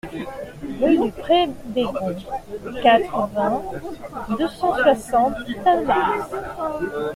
Rue 0.81 0.97
du 0.97 1.11
Pré 1.11 1.47
Bégond, 1.65 2.15
quatre-vingts, 2.81 3.61
deux 4.35 4.47
cent 4.47 4.75
soixante 4.79 5.35
Talmas 5.63 6.27